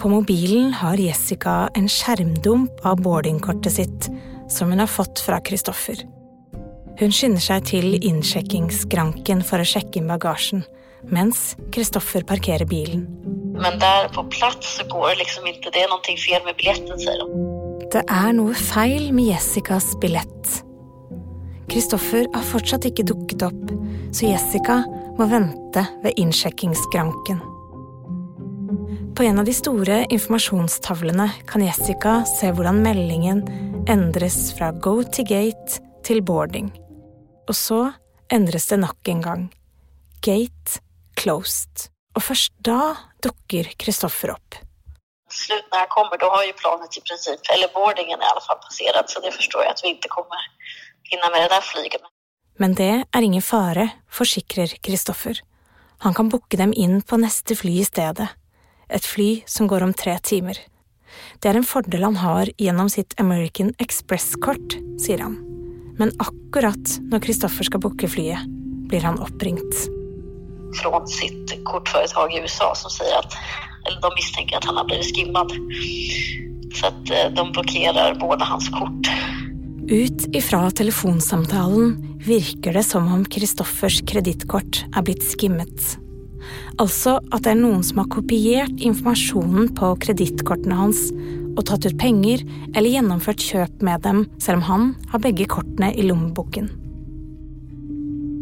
[0.00, 4.10] På mobilen har Jessica en skjermdump av boardingkortet sitt
[4.52, 6.04] som hun har fått fra Kristoffer.
[7.00, 10.66] Hun skynder seg til innsjekkingsskranken for å sjekke inn bagasjen,
[11.08, 13.06] mens Kristoffer parkerer bilen.
[13.60, 17.46] Men der på plass så går liksom ikke det noe fel med biljetten sier de.
[17.90, 20.60] Det er noe feil med Jessicas billett.
[21.70, 23.72] Kristoffer har fortsatt ikke dukket opp,
[24.14, 24.80] så Jessica
[25.18, 27.42] må vente ved innsjekkingsskranken.
[29.14, 33.42] På en av de store informasjonstavlene kan Jessica se hvordan meldingen
[33.90, 36.70] endres fra go to gate til boarding.
[37.50, 37.82] Og så
[38.32, 39.48] endres det nok en gang.
[40.24, 40.80] Gate
[41.20, 41.90] closed.
[42.20, 42.92] Og først da
[43.24, 44.58] dukker Kristoffer opp.
[45.32, 48.58] Slutt når jeg kommer, da har jo planet i prinsipp, eller boardingen i alle fall
[48.60, 50.40] passert, Så det forstår jeg at vi ikke kommer
[51.08, 52.02] hinna med det der flyget.
[52.58, 55.40] Men det er ingen fare, forsikrer Kristoffer.
[56.04, 58.28] Han kan booke dem inn på neste fly i stedet,
[58.90, 60.58] et fly som går om tre timer.
[61.40, 65.38] Det er en fordel han har gjennom sitt American Express-kort, sier han.
[65.96, 68.44] Men akkurat når Kristoffer skal booke flyet,
[68.92, 69.99] blir han oppringt.
[70.82, 73.34] Fra sitt kortföretag i USA som säger at
[73.86, 75.52] eller de misstänker att han har blitt skimmad.
[76.74, 79.10] Så at eh, de blockerar både hans kort.
[79.88, 85.96] Ut ifra telefonsamtalen virker det som om Kristoffers kredittkort er blitt skimmet.
[86.78, 91.08] Altså at det er noen som har kopiert informasjonen på kredittkortene hans
[91.56, 95.90] og tatt ut penger eller gjennomført kjøp med dem, selv om han har begge kortene
[95.92, 96.70] i lommeboken.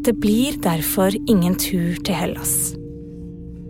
[0.04, 2.74] Det blir derfor ingen tur til Hellas.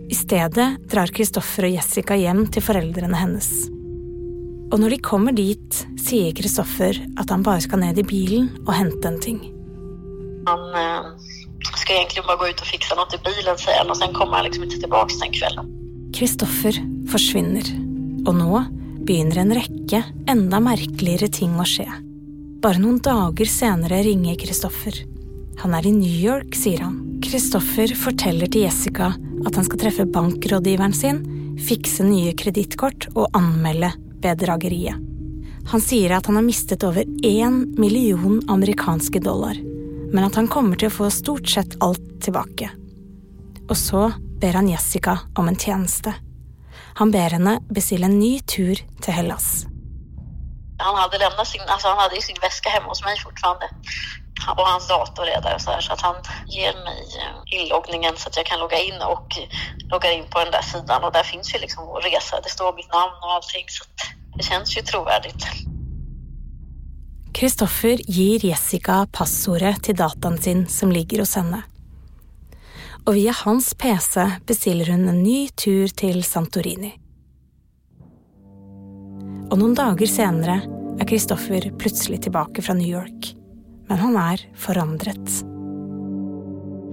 [0.09, 3.49] I stedet drar Kristoffer og Jessica hjem til foreldrene hennes.
[4.69, 8.73] Og når de kommer dit, sier Kristoffer at han bare skal ned i bilen og
[8.77, 9.41] hente en ting.
[10.49, 11.09] Han eh,
[11.73, 14.39] skal egentlig bare gå ut og fikse noe til bilen, sier han, og så kommer
[14.39, 15.71] han liksom ikke tilbake den kvelden.
[16.15, 17.73] Kristoffer forsvinner,
[18.29, 18.63] og nå
[19.05, 21.89] begynner en rekke enda merkeligere ting å skje.
[22.61, 24.97] Bare noen dager senere ringer Kristoffer.
[25.59, 26.95] Han er i New York, sier han.
[27.23, 29.11] Kristoffer forteller til Jessica
[29.45, 31.19] at han skal treffe bankrådgiveren sin,
[31.59, 33.91] fikse nye kredittkort og anmelde
[34.23, 34.99] bedrageriet.
[35.69, 40.79] Han sier at han har mistet over én million amerikanske dollar, men at han kommer
[40.79, 42.71] til å få stort sett alt tilbake.
[43.67, 44.07] Og så
[44.39, 46.15] ber han Jessica om en tjeneste.
[46.97, 49.67] Han ber henne bestille en ny tur til Hellas.
[50.79, 53.67] Han hadde, sin, altså han hadde jo sin veske hjemme hos meg fortsatt.
[54.47, 56.15] Og hans dator er der, så, så, att han
[56.47, 56.97] gir meg
[57.51, 59.35] inloggningen så att jeg kan logge inn og
[59.91, 61.03] logge inn på den der siden.
[61.03, 62.39] Og der finns jo liksom vår resa.
[62.43, 63.83] Det står mitt navn og allting, så
[64.37, 65.45] det kjennes jo trovärdigt.
[67.33, 71.61] Kristoffer gir Jessica passordet til dataen sin som ligger hos henne.
[73.05, 76.91] Og via hans PC bestiller hun en ny tur til Santorini.
[79.49, 80.59] Og noen dager senere
[80.99, 83.38] er Kristoffer plutselig tilbake fra New York
[83.89, 85.39] men han er forandret.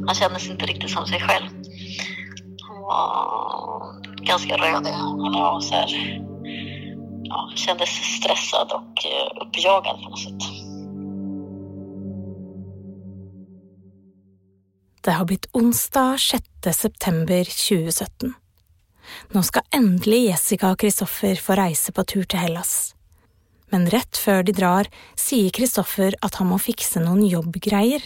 [0.07, 1.51] Han kjennes ikke riktig som seg selv.
[2.67, 3.91] Han var
[4.27, 5.83] ganske rød i øynene og så
[7.27, 9.05] ja, kjennes stresset og
[9.45, 10.49] oppjaget på noe sett.
[15.07, 16.73] Det har blitt onsdag 6.
[16.75, 18.35] september 2017.
[19.37, 22.96] Nå skal endelig Jessica og Kristoffer få reise på tur til Hellas
[23.73, 28.05] men rett før de drar, sier Kristoffer at han må fikse noen jobbgreier.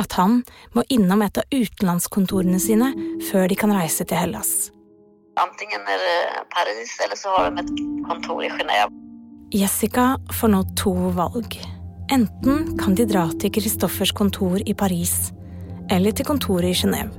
[0.00, 0.40] At han
[0.72, 2.92] må innom et av utenlandskontorene sine
[3.28, 4.70] før de kan reise til Hellas.
[5.40, 7.70] Antingen er det Paris, eller så har de et
[8.08, 8.90] kontor i Genéve.
[9.52, 11.56] Jessica får nå to valg.
[12.12, 15.32] Enten kan de dra til Kristoffers kontor i Paris,
[15.92, 17.12] eller til kontoret i Genéve.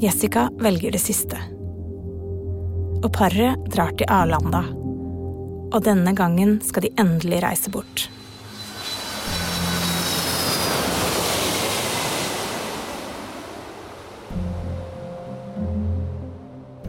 [0.00, 1.40] Jessica velger det siste.
[3.00, 4.62] Og paret drar til Arlanda
[5.70, 8.08] og denne gangen skal de endelig reise bort.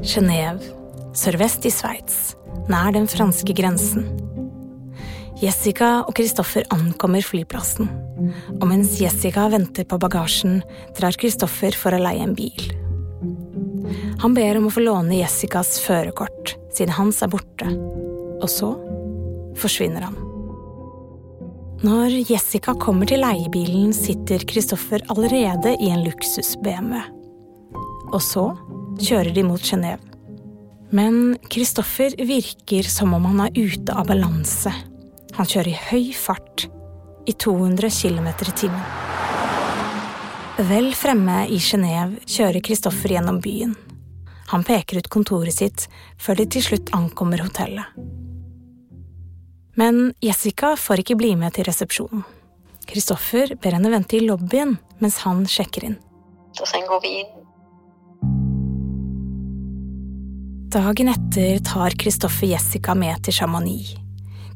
[0.01, 0.65] Genéve,
[1.13, 2.33] sørvest i Sveits,
[2.71, 4.07] nær den franske grensen.
[5.41, 7.87] Jessica og Kristoffer ankommer flyplassen,
[8.57, 10.59] og mens Jessica venter på bagasjen,
[10.97, 12.67] drar Kristoffer for å leie en bil.
[14.21, 17.69] Han ber om å få låne Jessicas førerkort, siden hans er borte,
[18.41, 18.73] og så
[19.61, 20.19] forsvinner han.
[21.81, 26.99] Når Jessica kommer til leiebilen, sitter Kristoffer allerede i en luksus-BMW.
[28.11, 28.51] Og så
[29.01, 30.03] kjører de mot Genéve.
[30.93, 34.73] Men Kristoffer virker som om han er ute av balanse.
[35.37, 36.67] Han kjører i høy fart,
[37.25, 38.85] i 200 km i timen.
[40.69, 43.73] Vel fremme i Genéve kjører Kristoffer gjennom byen.
[44.51, 45.87] Han peker ut kontoret sitt
[46.21, 48.20] før de til slutt ankommer hotellet.
[49.81, 52.21] Men Jessica får ikke bli med til resepsjonen.
[52.85, 55.95] Kristoffer ber henne vente i lobbyen mens han sjekker inn.
[56.59, 57.31] Og sen går vi inn.
[60.75, 63.95] Dagen etter tar Kristoffer Jessica med til Chamonix.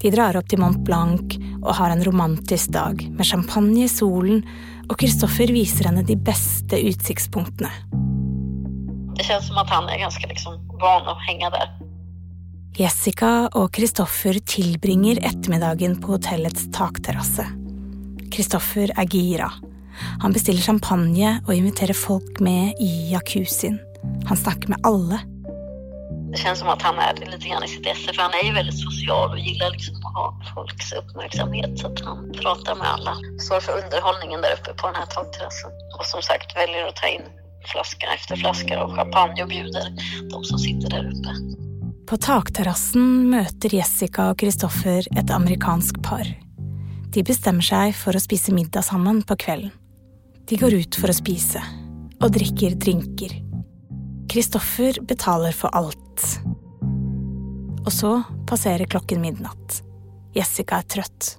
[0.04, 4.46] De drar opp til Mont Blanc og har en romantisk dag med champagne i solen,
[4.86, 7.74] og Kristoffer viser henne de beste utsiktspunktene.
[9.18, 11.75] Det kjennes som at han er ganske liksom, van å henge der.
[12.76, 17.46] Jessica og Kristoffer tilbringer ettermiddagen på hotellets takterrasse.
[18.36, 19.48] Kristoffer er gira.
[20.20, 23.80] Han bestiller champagne og inviterer folk med i jacuzzien.
[24.28, 25.22] Han snakker med alle.
[26.34, 28.76] Det kjennes som at han er litt i sitt esse, for han er jo veldig
[28.76, 31.80] sosial og liker liksom å ha folks oppmerksomhet.
[31.80, 33.16] Så han prater med alle.
[33.40, 35.72] Står for underholdningen der oppe på denne takterrassen.
[35.96, 37.30] Og som sagt velger å ta inn
[37.72, 41.64] flaske efter flaske og champagne og bjuder de som sitter der uppe.
[42.06, 46.28] På takterrassen møter Jessica og Kristoffer et amerikansk par.
[47.10, 49.72] De bestemmer seg for å spise middag sammen på kvelden.
[50.46, 51.62] De går ut for å spise,
[52.22, 53.34] og drikker drinker.
[54.30, 56.28] Kristoffer betaler for alt.
[57.82, 58.12] Og så
[58.46, 59.82] passerer klokken midnatt.
[60.38, 61.32] Jessica er trøtt.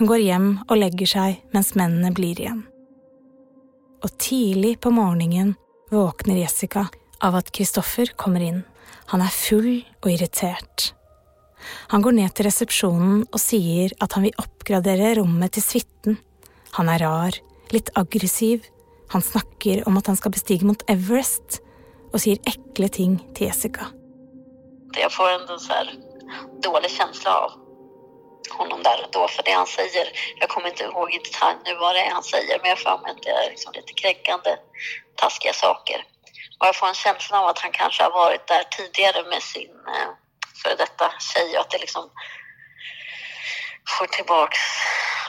[0.00, 2.64] Hun går hjem og legger seg mens mennene blir igjen.
[4.00, 5.52] Og tidlig på morgenen
[5.92, 6.86] våkner Jessica
[7.20, 8.64] av at Kristoffer kommer inn.
[9.08, 9.70] Han er full
[10.02, 10.92] og irritert.
[11.92, 16.18] Han går ned til resepsjonen og sier at han vil oppgradere rommet til suiten.
[16.76, 17.38] Han er rar,
[17.72, 18.66] litt aggressiv,
[19.12, 21.62] han snakker om at han skal bestige mot Everest,
[22.12, 23.88] og sier ekle ting til Jessica.
[24.96, 25.48] Jeg får en
[26.64, 27.56] dårlig følelse av
[28.58, 30.08] honom der og da for det han sier.
[30.40, 33.16] Jeg kommer ikke ihåg i detalj vad det er han sier, men jeg får meg
[33.16, 34.56] at det er liksom litt krenkende,
[35.20, 36.04] taskige saker.
[36.58, 39.74] Och jag får en känsla av att han kanske har varit där tidigare med sin
[39.94, 40.10] eh,
[40.62, 42.04] före detta tjej och att det liksom
[43.98, 44.58] får tillbaks,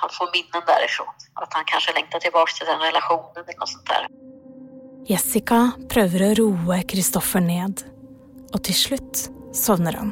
[0.01, 1.13] han får minnen därifrån.
[1.33, 4.07] Att han kanske längtar tillbaks till den relationen eller något sånt där.
[5.09, 7.81] Jessica prøver å roe Kristoffer ned,
[8.53, 9.21] og til slutt
[9.57, 10.11] sovner han.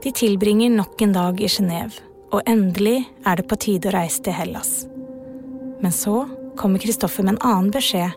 [0.00, 2.00] De tilbringer nok en dag i Genéve,
[2.32, 4.86] og endelig er det på tide å reise til Hellas.
[5.82, 6.22] Men så
[6.56, 8.14] kommer Kristoffer med en annen beskjed.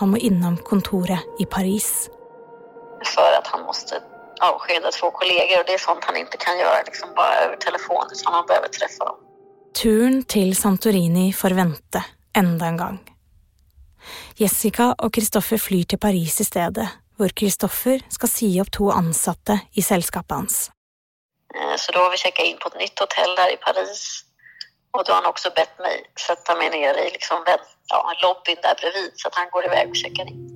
[0.00, 2.08] Han må innom kontoret i Paris.
[3.14, 4.00] For at han måtte
[4.42, 8.10] avskjede to kolleger, og det er sånt han ikke kan gjøre liksom bare over telefon
[8.10, 9.20] utan han behøver treffe dem.
[9.74, 12.02] Turen til Santorini får vente
[12.36, 12.98] enda en gang.
[14.38, 16.86] Jessica og Kristoffer flyr til Paris i stedet,
[17.16, 20.56] hvor Kristoffer skal si opp to ansatte i selskapet hans.
[21.54, 24.24] Eh, Så da har vi checkat inn på et nytt hotell der i Paris.
[24.94, 28.60] og da har han også bedt meg sette meg ned i liksom, vänt- ja, lobbyn
[28.62, 30.50] där bredvid så att han går iväg och checkar in.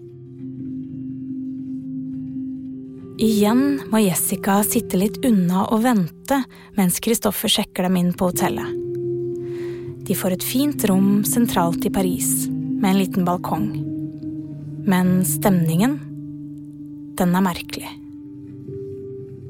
[3.21, 6.43] Igjen må Jessica sitte litt unna og vente
[6.77, 8.69] mens Kristoffer sjekker dem inn på hotellet.
[10.07, 13.67] De får et fint rom sentralt i Paris, med en liten balkong.
[14.87, 15.99] Men stemningen,
[17.19, 17.91] den er merkelig.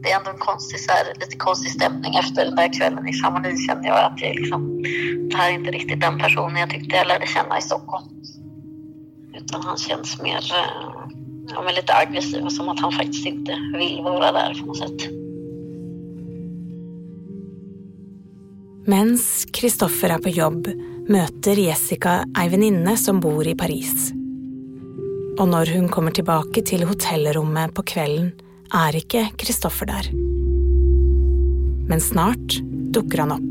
[0.09, 3.12] Det är ändå en konstig, så här, lite konstig stämning efter den där kvällen i
[3.12, 4.82] Chamonix kände jag att är liksom,
[5.30, 8.04] det här är inte riktigt den personen jag tyckte jag lärde känna i Stockholm.
[9.36, 11.11] Utan han känns mer eh,
[11.54, 15.00] ja, men lite aggressiv som att han faktiskt inte vill vara där på något sätt.
[18.86, 20.68] Mens Kristoffer er på jobb,
[21.09, 24.12] møter Jessica ei venninne som bor i Paris.
[25.38, 28.32] Og når hun kommer tilbake til hotellrommet på kvelden,
[28.74, 30.10] er ikke Kristoffer der.
[31.88, 32.58] Men snart
[32.92, 33.50] dukker han opp.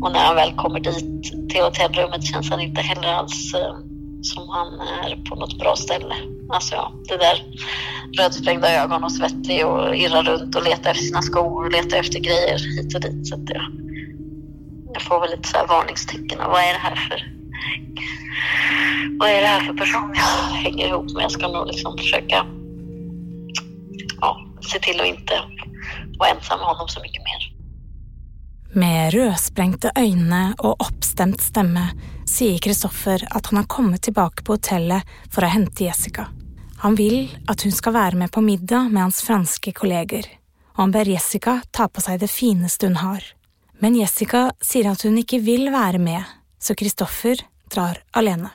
[0.00, 3.80] Og når han vel kommer dit til hotellrummet kjennes han ikke heller alls eh,
[4.24, 6.04] som han er på noe bra sted.
[6.50, 7.42] Altså, ja, det der
[8.18, 12.24] rödsprängda ögon og svettig og irrer rundt og leter efter sine sko og leter efter
[12.24, 13.20] greier hit og dit.
[13.28, 13.66] Så at, ja.
[14.94, 16.40] jeg får vel litt varningstegn.
[16.40, 17.28] Hva är det her for
[19.20, 21.22] Hva er det her for person jeg henger ihop med?
[21.22, 22.46] Jeg skal nå liksom försöka
[24.20, 25.42] ja, se till att inte
[26.18, 27.60] vara ensam med honom så mycket mer.
[28.72, 31.88] Med rødsprengte øyne og oppstemt stemme
[32.30, 36.28] sier Kristoffer at han har kommet tilbake på hotellet for å hente Jessica.
[36.80, 40.24] Han vil at hun skal være med på middag med hans franske kolleger,
[40.76, 43.24] og han ber Jessica ta på seg det fineste hun har.
[43.82, 46.22] Men Jessica sier at hun ikke vil være med,
[46.62, 47.42] så Kristoffer
[47.72, 48.54] drar alene.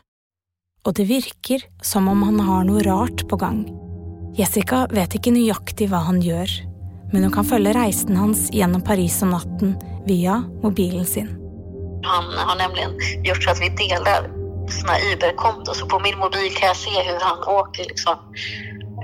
[0.85, 3.65] Og det virker som om han har noe rart på gang.
[4.36, 6.51] Jessica vet ikke nøyaktig hva han gjør,
[7.13, 9.77] men hun kan følge reisen hans gjennom Paris om natten
[10.07, 11.29] via mobilen sin.
[12.05, 12.89] Han har nemlig
[13.25, 14.27] gjort så at vi deler
[14.69, 15.73] såna Uber-konto.
[15.73, 18.17] Så på min mobil kan jeg se hvordan han åker liksom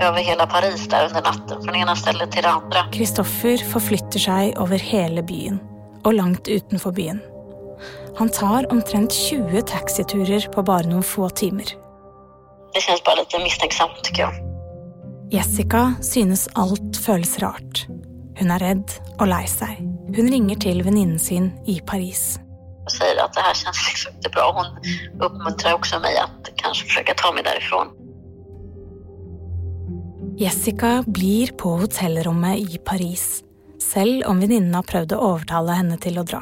[0.02, 1.64] over hele Paris der under natten.
[1.64, 2.86] fra det ene stedet til det andre.
[2.92, 5.60] Kristoffer forflytter seg over hele byen,
[6.06, 7.22] og langt utenfor byen.
[8.20, 11.76] Han tar omtrent 20 taxiturer på bare noen få timer.
[12.74, 14.51] Det kjennes bare litt mistenksomt, syns jag.
[15.32, 17.86] Jessica synes alt føles rart.
[18.36, 19.78] Hun er redd og lei seg.
[20.12, 22.36] Hun ringer til venninnen sin i Paris.
[22.84, 24.50] Hun sier at det her kjennes liksom ikke bra.
[24.58, 27.94] Hun oppmuntrer også meg at kanskje prøve å ta meg därifrån.
[30.42, 33.44] Jessica blir på hotellrommet i Paris,
[33.80, 36.42] selv om venninnen har prøvd å overtale henne til å dra.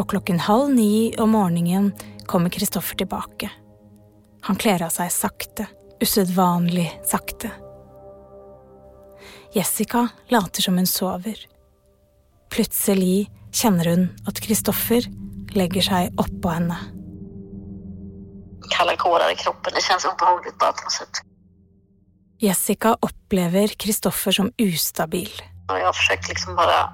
[0.00, 1.92] Og klokken halv ni om morgenen
[2.30, 3.52] kommer Kristoffer tilbake.
[4.48, 5.68] Han kler av seg sakte,
[6.00, 7.52] usedvanlig sakte.
[9.56, 11.38] Jessica later som hun sover.
[12.52, 15.06] Plutselig kjenner hun at Kristoffer
[15.56, 16.76] legger seg oppå henne.
[18.74, 19.72] Kalde kårer i kroppen.
[19.72, 20.52] Det kjennes ubehagelig.
[20.60, 21.22] bara på något sätt.
[22.38, 25.32] Jessica opplever Kristoffer som ustabil.
[25.72, 26.92] Jeg har forsøkt liksom bare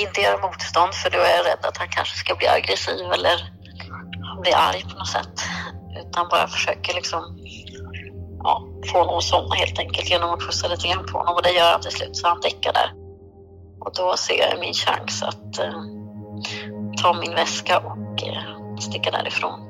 [0.00, 3.44] ikke gjøre motstånd for da er jeg redd at han kanskje skal bli aggressiv eller
[4.40, 5.44] bli arg på noe sett.
[5.92, 8.56] Utan bare forsøker liksom ja,
[8.86, 11.50] få honom att somna helt enkelt genom att pussa lite grann på honom och det
[11.50, 12.92] gör han till slut så han däckar där.
[13.80, 15.82] Och då ser jag min chans att eh,
[17.02, 19.68] ta min väska och eh, sticka därifrån.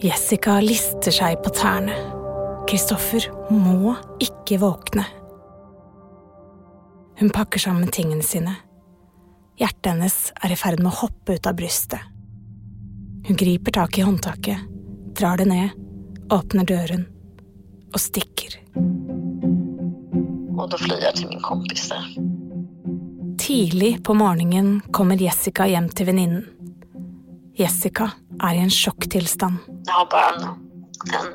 [0.00, 1.94] Jessica lister seg på tærne.
[2.68, 5.06] Kristoffer må ikke våkne.
[7.18, 8.54] Hun pakker sammen tingene sine.
[9.58, 11.98] Hjertet hennes er i ferd med å hoppe ut av brystet.
[13.26, 14.60] Hun griper tak i håndtaket,
[15.18, 15.74] drar det ned,
[16.32, 17.06] åpner døren
[17.92, 18.58] og stikker.
[20.58, 22.08] Og da flyr jeg til min kompis der.
[23.38, 26.44] Tidlig på morgenen kommer Jessica hjem til venninnen.
[27.58, 28.10] Jessica
[28.42, 29.62] er i en sjokktilstand.
[29.86, 30.66] Jeg har bare en,
[31.16, 31.32] en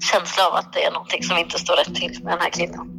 [0.00, 2.96] känsla av at det er noe som ikke står rett til med denne kvinnen.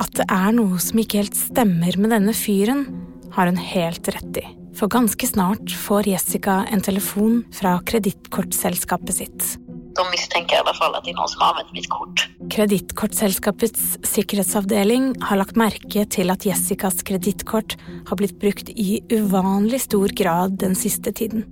[0.00, 2.86] At det er noe som ikke helt stemmer med denne fyren,
[3.32, 4.44] har hun helt rett i.
[4.76, 9.46] For ganske snart får Jessica en telefon fra kredittkortselskapet sitt.
[9.92, 12.24] De jeg i hvert fall at det er noen som har anvendt mitt kort.
[12.52, 17.76] Kredittkortselskapets sikkerhetsavdeling har lagt merke til at Jessicas kredittkort
[18.08, 21.44] har blitt brukt i uvanlig stor grad den siste tiden.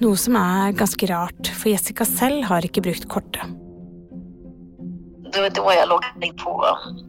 [0.00, 3.56] Noe som er ganske rart, for Jessica selv har ikke brukt kortet.
[5.30, 6.54] Det var da jeg loggad in på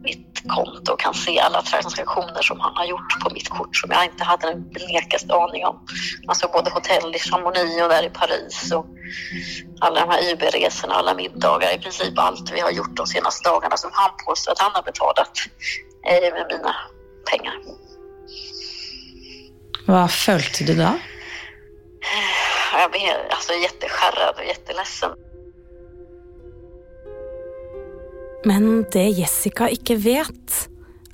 [0.04, 3.90] mitt konto och kan se alla transaktioner som han har gjort på mitt kort som
[3.90, 5.86] jag inte hade den blekaste aning om.
[6.28, 8.86] Alltså både hotell i Chamonix och där i Paris och
[9.80, 13.76] alla de här Uber-resorna, alla middagar, i princip allt vi har gjort de senaste dagarna
[13.76, 15.32] som han påstår att han har betalat
[16.06, 16.74] eh, med mina
[17.30, 17.54] pengar.
[19.86, 20.98] Hva följde du da?
[22.72, 25.10] Jag blev alltså jätteskärrad och jätteledsen.
[28.48, 30.54] Men det Jessica ikke vet,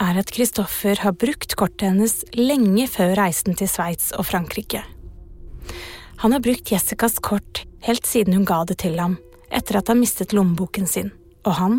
[0.00, 4.80] er at Kristoffer har brukt kortet hennes lenge før reisen til Sveits og Frankrike.
[6.22, 9.18] Han har brukt Jessicas kort helt siden hun ga det til ham,
[9.54, 11.12] etter at han mistet lommeboken sin,
[11.44, 11.78] og han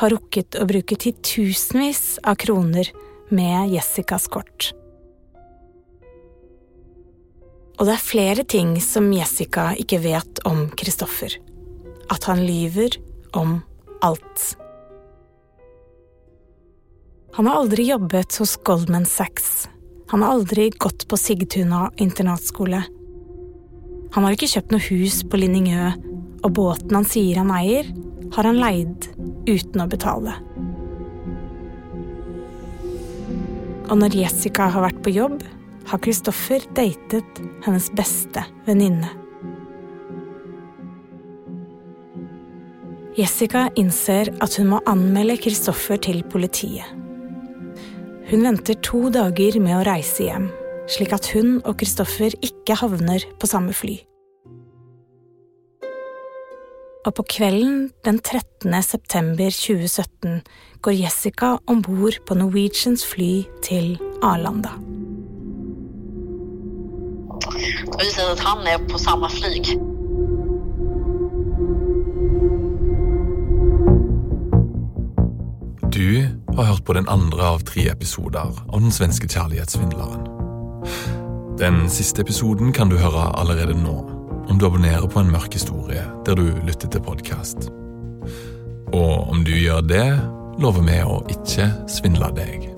[0.00, 2.90] har rukket å bruke titusenvis av kroner
[3.30, 4.72] med Jessicas kort.
[7.80, 11.32] Og det er flere ting som Jessica ikke vet om Kristoffer.
[12.12, 12.98] At han lyver
[13.38, 13.62] om
[14.04, 14.50] alt.
[17.32, 19.68] Han har aldri jobbet hos Goldman Sachs.
[20.10, 22.82] Han har aldri gått på Sigtuna internatskole.
[24.12, 25.92] Han har ikke kjøpt noe hus på Linningø,
[26.42, 27.86] og båten han sier han eier,
[28.34, 29.06] har han leid
[29.46, 30.34] uten å betale.
[33.90, 35.40] Og når Jessica har vært på jobb,
[35.86, 39.14] har Kristoffer datet hennes beste venninne.
[43.18, 46.99] Jessica innser at hun må anmelde Kristoffer til politiet.
[48.30, 50.44] Hun venter to dager med å reise hjem,
[50.86, 53.96] slik at hun og Kristoffer ikke havner på samme fly.
[57.08, 58.70] Og på kvelden den 13.
[58.86, 60.44] september 2017
[60.78, 64.76] går Jessica om bord på Norwegians fly til Arlanda.
[67.50, 69.72] Det vi ser at han er på samme flyg.
[75.90, 80.26] Du har hørt på den andre av tre episoder av Den svenske kjærlighetssvindleren.
[81.60, 83.96] Den siste episoden kan du høre allerede nå,
[84.48, 87.70] om du abonnerer på En mørk historie der du lytter til podkast.
[88.92, 90.06] Og om du gjør det,
[90.58, 92.70] lover vi å ikke svindle deg.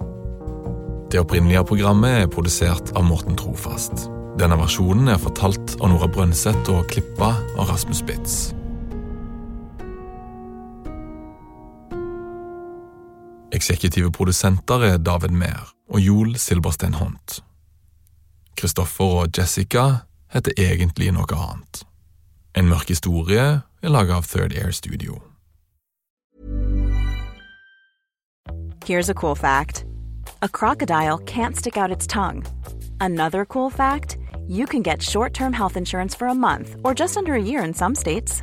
[1.12, 4.08] Det opprinnelige programmet er produsert av Morten Trofast.
[4.40, 8.36] Denne versjonen er fortalt av Nora Brønseth og klippa av Rasmus Spitz.
[13.52, 17.42] Eksekutive produsenter er David Mehr og Joel Silberstein Hont.
[18.56, 21.82] Kristoffer og Jessica heter egentlig noe annet.
[22.56, 25.20] En mørk historie er laga av Third Air Studio.
[28.86, 29.84] Here's a cool fact
[30.40, 32.44] a crocodile can't stick out its tongue.
[33.00, 34.16] Another cool fact
[34.48, 37.62] you can get short term health insurance for a month or just under a year
[37.62, 38.42] in some states.